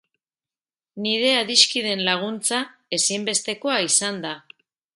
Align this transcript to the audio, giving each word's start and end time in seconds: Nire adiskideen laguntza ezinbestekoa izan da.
Nire 1.05 1.33
adiskideen 1.41 2.01
laguntza 2.07 2.63
ezinbestekoa 2.99 3.77
izan 3.91 4.19
da. 4.25 4.37